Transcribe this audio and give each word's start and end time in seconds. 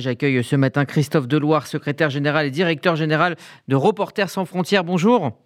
J'accueille 0.00 0.44
ce 0.44 0.54
matin 0.54 0.84
Christophe 0.84 1.26
Deloire, 1.26 1.66
secrétaire 1.66 2.08
général 2.08 2.46
et 2.46 2.52
directeur 2.52 2.94
général 2.94 3.34
de 3.66 3.74
Reporters 3.74 4.30
sans 4.30 4.44
frontières. 4.44 4.84
Bonjour. 4.84 5.36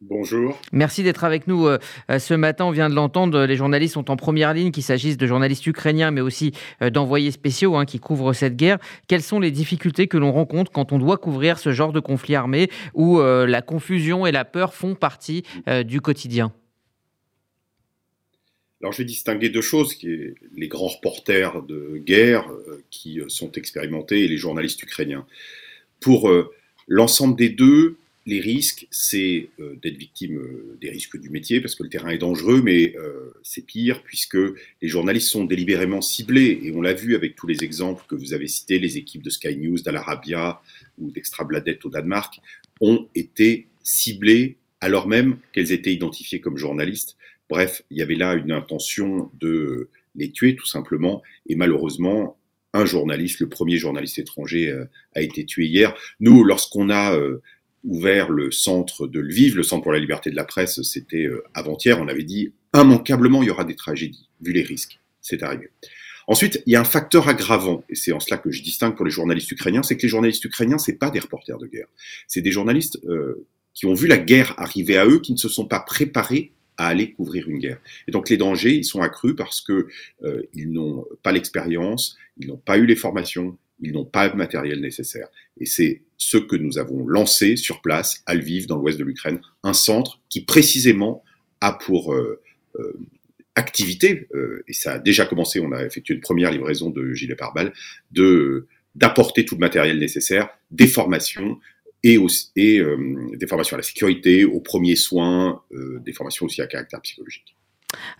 Bonjour. 0.00 0.58
Merci 0.72 1.02
d'être 1.02 1.22
avec 1.22 1.46
nous 1.46 1.66
euh, 1.66 1.78
ce 2.18 2.32
matin. 2.32 2.64
On 2.64 2.70
vient 2.70 2.88
de 2.88 2.94
l'entendre, 2.94 3.44
les 3.44 3.56
journalistes 3.56 3.92
sont 3.92 4.10
en 4.10 4.16
première 4.16 4.54
ligne, 4.54 4.70
qu'il 4.70 4.82
s'agisse 4.82 5.18
de 5.18 5.26
journalistes 5.26 5.66
ukrainiens, 5.66 6.10
mais 6.10 6.22
aussi 6.22 6.52
euh, 6.80 6.88
d'envoyés 6.88 7.30
spéciaux 7.30 7.76
hein, 7.76 7.84
qui 7.84 8.00
couvrent 8.00 8.32
cette 8.32 8.56
guerre. 8.56 8.78
Quelles 9.06 9.20
sont 9.20 9.38
les 9.38 9.50
difficultés 9.50 10.06
que 10.06 10.16
l'on 10.16 10.32
rencontre 10.32 10.72
quand 10.72 10.90
on 10.92 10.98
doit 10.98 11.18
couvrir 11.18 11.58
ce 11.58 11.72
genre 11.72 11.92
de 11.92 12.00
conflit 12.00 12.36
armé 12.36 12.70
où 12.94 13.20
euh, 13.20 13.46
la 13.46 13.60
confusion 13.60 14.24
et 14.24 14.32
la 14.32 14.46
peur 14.46 14.72
font 14.72 14.94
partie 14.94 15.42
du 15.84 16.00
quotidien? 16.00 16.54
Alors 18.80 18.92
je 18.92 18.98
vais 18.98 19.04
distinguer 19.04 19.50
deux 19.50 19.60
choses, 19.60 19.94
qui 19.94 20.08
est 20.08 20.34
les 20.56 20.68
grands 20.68 20.88
reporters 20.88 21.62
de 21.62 21.98
guerre 21.98 22.50
euh, 22.50 22.82
qui 22.90 23.20
euh, 23.20 23.28
sont 23.28 23.52
expérimentés 23.52 24.24
et 24.24 24.28
les 24.28 24.38
journalistes 24.38 24.82
ukrainiens. 24.82 25.26
Pour 26.00 26.30
euh, 26.30 26.50
l'ensemble 26.88 27.36
des 27.36 27.50
deux, 27.50 27.96
les 28.26 28.40
risques, 28.40 28.86
c'est 28.90 29.48
d'être 29.58 29.96
victime 29.96 30.40
des 30.78 30.90
risques 30.90 31.18
du 31.18 31.30
métier, 31.30 31.60
parce 31.60 31.74
que 31.74 31.82
le 31.82 31.88
terrain 31.88 32.10
est 32.10 32.18
dangereux, 32.18 32.60
mais 32.62 32.94
c'est 33.42 33.64
pire, 33.64 34.02
puisque 34.02 34.36
les 34.82 34.88
journalistes 34.88 35.28
sont 35.28 35.44
délibérément 35.44 36.02
ciblés, 36.02 36.60
et 36.62 36.70
on 36.72 36.82
l'a 36.82 36.92
vu 36.92 37.14
avec 37.16 37.34
tous 37.34 37.46
les 37.46 37.64
exemples 37.64 38.04
que 38.06 38.14
vous 38.14 38.34
avez 38.34 38.46
cités, 38.46 38.78
les 38.78 38.98
équipes 38.98 39.22
de 39.22 39.30
Sky 39.30 39.56
News, 39.56 39.78
d'Al-Arabia 39.78 40.60
ou 40.98 41.10
d'Extra 41.10 41.44
Bladet 41.44 41.78
au 41.84 41.88
Danemark, 41.88 42.40
ont 42.80 43.08
été 43.14 43.66
ciblées 43.82 44.58
alors 44.80 45.08
même 45.08 45.38
qu'elles 45.52 45.72
étaient 45.72 45.92
identifiées 45.92 46.40
comme 46.40 46.58
journalistes 46.58 47.16
Bref, 47.50 47.82
il 47.90 47.98
y 47.98 48.02
avait 48.02 48.14
là 48.14 48.34
une 48.34 48.52
intention 48.52 49.30
de 49.38 49.90
les 50.14 50.30
tuer 50.30 50.54
tout 50.54 50.66
simplement. 50.66 51.20
Et 51.48 51.56
malheureusement, 51.56 52.38
un 52.72 52.84
journaliste, 52.84 53.40
le 53.40 53.48
premier 53.48 53.76
journaliste 53.76 54.20
étranger, 54.20 54.68
euh, 54.70 54.84
a 55.16 55.20
été 55.20 55.44
tué 55.44 55.66
hier. 55.66 55.94
Nous, 56.20 56.44
lorsqu'on 56.44 56.90
a 56.90 57.16
euh, 57.16 57.42
ouvert 57.82 58.30
le 58.30 58.52
centre 58.52 59.08
de 59.08 59.18
Lviv, 59.18 59.56
le 59.56 59.64
centre 59.64 59.82
pour 59.82 59.92
la 59.92 59.98
liberté 59.98 60.30
de 60.30 60.36
la 60.36 60.44
presse, 60.44 60.80
c'était 60.82 61.24
euh, 61.24 61.42
avant-hier, 61.52 62.00
on 62.00 62.06
avait 62.06 62.22
dit 62.22 62.52
immanquablement 62.72 63.42
il 63.42 63.48
y 63.48 63.50
aura 63.50 63.64
des 63.64 63.74
tragédies, 63.74 64.28
vu 64.40 64.52
les 64.52 64.62
risques. 64.62 65.00
C'est 65.20 65.42
arrivé. 65.42 65.70
Ensuite, 66.28 66.62
il 66.66 66.72
y 66.72 66.76
a 66.76 66.80
un 66.80 66.84
facteur 66.84 67.28
aggravant, 67.28 67.82
et 67.88 67.96
c'est 67.96 68.12
en 68.12 68.20
cela 68.20 68.38
que 68.38 68.52
je 68.52 68.62
distingue 68.62 68.94
pour 68.94 69.04
les 69.04 69.10
journalistes 69.10 69.50
ukrainiens, 69.50 69.82
c'est 69.82 69.96
que 69.96 70.02
les 70.02 70.08
journalistes 70.08 70.44
ukrainiens, 70.44 70.78
c'est 70.78 70.98
pas 70.98 71.10
des 71.10 71.18
reporters 71.18 71.58
de 71.58 71.66
guerre. 71.66 71.88
C'est 72.28 72.42
des 72.42 72.52
journalistes 72.52 73.00
qui 73.74 73.86
ont 73.86 73.94
vu 73.94 74.06
la 74.06 74.18
guerre 74.18 74.54
arriver 74.56 74.96
à 74.96 75.06
eux, 75.06 75.18
qui 75.18 75.32
ne 75.32 75.38
se 75.38 75.48
sont 75.48 75.66
pas 75.66 75.80
préparés 75.80 76.52
à 76.80 76.86
aller 76.86 77.12
couvrir 77.12 77.46
une 77.46 77.58
guerre. 77.58 77.78
Et 78.08 78.10
donc 78.10 78.30
les 78.30 78.38
dangers, 78.38 78.74
ils 78.74 78.84
sont 78.84 79.02
accrus 79.02 79.36
parce 79.36 79.60
que 79.60 79.88
euh, 80.24 80.42
ils 80.54 80.72
n'ont 80.72 81.04
pas 81.22 81.30
l'expérience, 81.30 82.16
ils 82.38 82.48
n'ont 82.48 82.56
pas 82.56 82.78
eu 82.78 82.86
les 82.86 82.96
formations, 82.96 83.58
ils 83.82 83.92
n'ont 83.92 84.06
pas 84.06 84.28
le 84.28 84.34
matériel 84.34 84.80
nécessaire. 84.80 85.28
Et 85.58 85.66
c'est 85.66 86.00
ce 86.16 86.38
que 86.38 86.56
nous 86.56 86.78
avons 86.78 87.06
lancé 87.06 87.56
sur 87.56 87.82
place 87.82 88.22
à 88.24 88.34
Lviv, 88.34 88.66
dans 88.66 88.78
l'ouest 88.78 88.98
de 88.98 89.04
l'Ukraine, 89.04 89.40
un 89.62 89.74
centre 89.74 90.20
qui 90.30 90.42
précisément 90.42 91.22
a 91.60 91.74
pour 91.74 92.14
euh, 92.14 92.40
euh, 92.78 92.98
activité, 93.56 94.26
et 94.68 94.72
ça 94.72 94.92
a 94.92 94.98
déjà 94.98 95.26
commencé, 95.26 95.60
on 95.60 95.72
a 95.72 95.84
effectué 95.84 96.14
une 96.14 96.20
première 96.20 96.50
livraison 96.50 96.88
de 96.88 97.12
gilets 97.12 97.34
pare-balles, 97.34 97.74
d'apporter 98.94 99.44
tout 99.44 99.56
le 99.56 99.60
matériel 99.60 99.98
nécessaire, 99.98 100.48
des 100.70 100.86
formations, 100.86 101.58
et, 102.02 102.18
aussi, 102.18 102.50
euh, 102.58 102.96
des 103.34 103.46
formations 103.46 103.74
à 103.74 103.78
la 103.78 103.82
sécurité, 103.82 104.44
aux 104.44 104.60
premiers 104.60 104.96
soins, 104.96 105.62
euh, 105.72 105.98
des 106.00 106.12
formations 106.12 106.46
aussi 106.46 106.62
à 106.62 106.66
caractère 106.66 107.00
psychologique. 107.02 107.56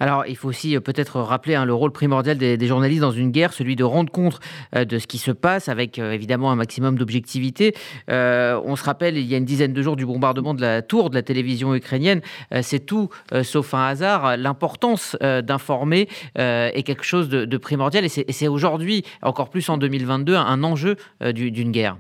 Alors, 0.00 0.27
il 0.27 0.37
faut 0.37 0.48
aussi 0.48 0.75
euh, 0.75 0.81
peut-être 0.81 1.20
rappeler 1.20 1.55
hein, 1.55 1.64
le 1.64 1.72
rôle 1.72 1.92
primordial 1.92 2.37
des, 2.37 2.67
journalistes 2.67 3.00
dans 3.00 3.12
une 3.12 3.31
guerre, 3.31 3.53
celui 3.53 3.77
de 3.77 3.84
rendre 3.84 4.11
compte 4.11 4.41
de 4.75 4.98
ce 4.98 5.06
qui 5.06 5.19
se 5.19 5.31
passe 5.31 5.69
avec 5.69 5.98
évidemment 5.98 6.50
un 6.50 6.56
maximum 6.56 6.98
d'objectivité. 6.98 7.75
on 8.09 8.77
se 8.77 8.84
rappelle, 8.84 9.17
il 9.17 9.27
y 9.27 9.34
a 9.34 9.39
une 9.39 9.45
dizaine 9.45 9.72
de 9.72 9.83
jours 9.83 9.97
du 9.97 10.06
bombardement 10.06 10.55
de 10.55 10.61
la 10.61 10.83
tour 10.83 11.11
de 11.11 11.15
la 11.15 11.22
télévision 11.22 11.75
ukrainienne. 11.75 12.20
c'est 12.62 12.84
tout 12.87 13.09
sauf 13.43 13.75
un 13.75 13.87
hasard. 13.87 14.37
L'importance 14.37 15.16
d'informer 15.21 16.09
est 16.37 16.82
quelque 16.84 17.05
chose 17.05 17.28
de, 17.28 17.56
primordial 17.56 18.05
et 18.05 18.09
c'est 18.09 18.49
aujourd'hui, 18.49 19.05
encore 19.22 19.50
plus 19.50 19.69
en 19.69 19.78
2022, 19.78 20.34
un 20.34 20.62
enjeu 20.62 20.97
d'une 21.21 21.72
guerre. 21.72 21.99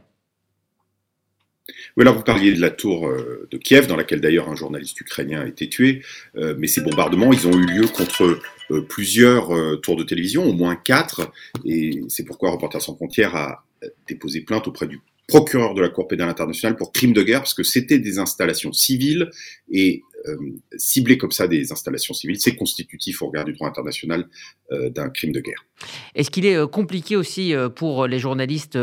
Alors 2.00 2.16
vous 2.16 2.24
parliez 2.24 2.52
de 2.52 2.60
la 2.60 2.70
tour 2.70 3.06
euh, 3.06 3.46
de 3.50 3.58
Kiev, 3.58 3.86
dans 3.86 3.96
laquelle 3.96 4.20
d'ailleurs 4.20 4.48
un 4.48 4.56
journaliste 4.56 5.00
ukrainien 5.00 5.42
a 5.42 5.46
été 5.46 5.68
tué, 5.68 6.02
euh, 6.36 6.54
mais 6.58 6.66
ces 6.66 6.80
bombardements, 6.80 7.32
ils 7.32 7.46
ont 7.46 7.52
eu 7.52 7.66
lieu 7.66 7.86
contre 7.86 8.40
euh, 8.70 8.80
plusieurs 8.88 9.50
tours 9.80 9.96
de 9.96 10.02
télévision, 10.02 10.44
au 10.44 10.52
moins 10.52 10.76
quatre, 10.76 11.30
et 11.64 12.00
c'est 12.08 12.24
pourquoi 12.24 12.50
Reporters 12.50 12.80
sans 12.80 12.96
frontières 12.96 13.36
a 13.36 13.64
déposé 14.08 14.40
plainte 14.40 14.66
auprès 14.68 14.86
du 14.86 15.00
procureur 15.26 15.74
de 15.74 15.80
la 15.80 15.88
Cour 15.88 16.08
pénale 16.08 16.28
internationale 16.28 16.76
pour 16.76 16.90
crime 16.90 17.12
de 17.12 17.22
guerre, 17.22 17.40
parce 17.40 17.54
que 17.54 17.62
c'était 17.62 17.98
des 17.98 18.18
installations 18.18 18.72
civiles, 18.72 19.30
et 19.70 20.02
cibler 20.76 21.16
comme 21.16 21.32
ça 21.32 21.48
des 21.48 21.72
installations 21.72 22.14
civiles, 22.14 22.38
c'est 22.38 22.54
constitutif 22.54 23.22
au 23.22 23.28
regard 23.28 23.44
du 23.44 23.54
droit 23.54 23.68
international 23.68 24.28
d'un 24.70 25.08
crime 25.08 25.32
de 25.32 25.40
guerre. 25.40 25.64
Est-ce 26.14 26.30
qu'il 26.30 26.46
est 26.46 26.70
compliqué 26.70 27.16
aussi 27.16 27.54
pour 27.74 28.06
les 28.06 28.18
journalistes 28.18 28.78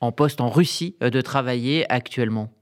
en 0.00 0.12
poste 0.12 0.40
en 0.40 0.48
Russie 0.48 0.96
euh, 1.02 1.10
de 1.10 1.20
travailler 1.20 1.90
actuellement? 1.90 2.52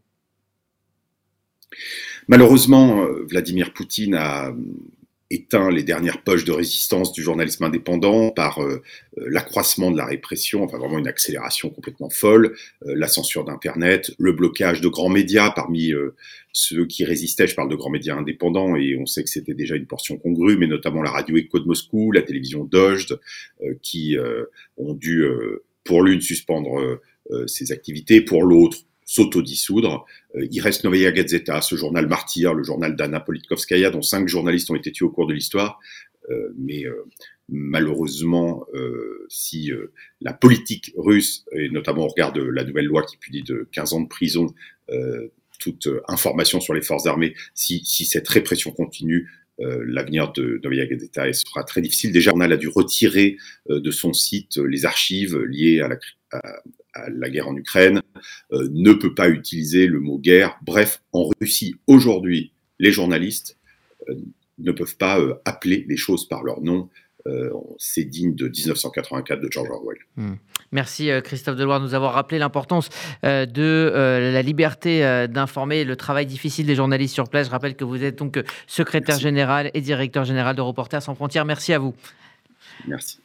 Malheureusement, 2.29 3.05
euh, 3.05 3.25
Vladimir 3.29 3.73
Poutine 3.73 4.15
a 4.15 4.49
euh, 4.49 4.55
éteint 5.31 5.71
les 5.71 5.83
dernières 5.83 6.23
poches 6.23 6.45
de 6.45 6.53
résistance 6.53 7.13
du 7.13 7.23
journalisme 7.23 7.65
indépendant 7.65 8.31
par 8.31 8.61
l'accroissement 9.15 9.91
de 9.91 9.99
la 9.99 10.07
répression, 10.07 10.65
enfin 10.65 10.79
vraiment 10.79 10.99
une 10.99 11.07
accélération 11.07 11.69
complètement 11.69 12.09
folle, 12.09 12.57
la 12.81 13.09
censure 13.09 13.45
d'Internet, 13.45 14.11
le 14.19 14.33
blocage 14.33 14.81
de 14.81 14.89
grands 14.89 15.11
médias 15.11 15.51
parmi 15.51 15.93
ceux 16.55 16.87
qui 16.87 17.05
résistaient, 17.05 17.47
je 17.47 17.55
parle 17.55 17.69
de 17.69 17.77
grands 17.77 17.91
médias 17.91 18.17
indépendants, 18.17 18.75
et 18.75 18.97
on 18.99 19.05
sait 19.05 19.23
que 19.23 19.29
c'était 19.29 19.53
déjà 19.53 19.77
une 19.77 19.85
portion 19.85 20.17
congrue, 20.17 20.57
mais 20.57 20.67
notamment 20.67 21.03
la 21.03 21.11
radio 21.11 21.37
Echo 21.37 21.59
de 21.59 21.67
Moscou, 21.67 22.11
la 22.11 22.23
télévision 22.23 22.65
Dojд, 22.65 23.21
qui 23.83 24.17
ont 24.79 24.95
dû, 24.95 25.27
pour 25.85 26.03
l'une, 26.03 26.23
suspendre 26.23 27.01
ses 27.47 27.73
activités, 27.73 28.21
pour 28.21 28.43
l'autre 28.43 28.79
s'autodissoudre. 29.09 30.05
Euh, 30.37 30.47
il 30.51 30.61
reste 30.61 30.85
Novaya 30.85 31.11
Gazeta, 31.11 31.63
ce 31.63 31.75
journal 31.75 32.07
martyr, 32.07 32.55
le 32.55 32.63
journal 32.63 32.95
d'Anna 32.95 33.21
Politkovskaya, 33.21 33.91
dont 33.91 34.03
cinq 34.03 34.29
journalistes 34.29 34.71
ont 34.71 34.77
été 34.77 34.93
tués 34.93 35.07
au 35.07 35.11
cours 35.11 35.27
de 35.27 35.33
l'histoire. 35.33 35.81
Euh, 36.31 36.53
mais 36.59 36.85
malheureusement, 37.49 38.67
si 39.31 39.71
la 40.21 40.35
politique 40.35 40.93
russe, 40.99 41.47
et 41.53 41.71
notamment 41.71 42.05
au 42.05 42.09
regard 42.09 42.35
de 42.35 42.43
la 42.43 42.63
nouvelle 42.63 42.85
loi 42.85 43.03
qui 43.03 43.17
punit 43.17 43.43
de 43.43 43.67
15 43.73 43.95
ans 43.95 44.03
de 44.03 44.09
prison 44.09 44.55
toute 45.59 45.89
information 46.07 46.61
sur 46.61 46.75
les 46.75 46.83
forces 46.83 47.07
armées, 47.07 47.35
si, 47.55 47.83
si 47.87 48.05
cette 48.05 48.29
répression 48.29 48.71
continue, 48.73 49.31
l'avenir 49.59 50.31
de 50.33 50.61
Novaya 50.63 50.85
Gazeta 50.85 51.33
sera 51.33 51.65
très 51.65 51.81
difficile. 51.81 52.13
Déjà, 52.13 52.33
on 52.35 52.41
a 52.41 52.57
dû 52.59 52.69
retirer 52.69 53.39
de 53.71 53.91
son 53.91 54.13
site 54.13 54.59
les 54.59 54.85
archives 54.85 55.39
liées 55.39 55.81
à 55.81 55.89
la, 55.89 55.99
la 57.09 57.31
guerre 57.31 57.49
en 57.49 57.57
Ukraine, 57.57 58.03
euh, 58.53 58.69
ne 58.73 58.93
peut 58.93 59.15
pas 59.15 59.29
utiliser 59.29 59.87
le 59.87 60.01
mot 60.01 60.19
guerre. 60.19 60.59
Bref, 60.63 61.03
en 61.13 61.31
Russie, 61.41 61.77
aujourd'hui, 61.87 62.53
les 62.79 62.93
journalistes 62.93 63.57
euh, 64.09 64.15
ne 64.59 64.73
peuvent 64.73 64.97
pas 64.97 65.21
euh, 65.21 65.35
appeler 65.45 65.85
les 65.89 65.97
choses 65.97 66.29
par 66.29 66.43
leur 66.43 66.61
nom. 66.61 66.89
c'est 67.77 68.05
digne 68.05 68.35
de 68.35 68.49
1984 68.49 69.41
de 69.43 69.49
George 69.51 69.69
Orwell. 69.69 69.99
Hmm. 70.17 70.37
Merci 70.73 71.11
Christophe 71.23 71.57
Deloire 71.57 71.79
de 71.79 71.85
nous 71.85 71.93
avoir 71.93 72.15
rappelé 72.15 72.39
l'importance 72.39 72.89
de 73.23 73.93
la 74.35 74.41
liberté 74.41 75.03
d'informer, 75.29 75.85
le 75.85 75.95
travail 75.95 76.25
difficile 76.25 76.65
des 76.65 76.75
journalistes 76.75 77.13
sur 77.13 77.29
place. 77.29 77.49
Je 77.49 77.51
rappelle 77.51 77.77
que 77.77 77.85
vous 77.85 78.03
êtes 78.03 78.17
donc 78.17 78.43
secrétaire 78.67 79.19
général 79.19 79.71
et 79.75 79.83
directeur 79.83 80.25
général 80.25 80.57
de 80.57 80.63
Reporters 80.63 81.03
sans 81.03 81.15
frontières. 81.15 81.45
Merci 81.45 81.75
à 81.75 81.79
vous. 81.79 81.95
Merci. 82.87 83.17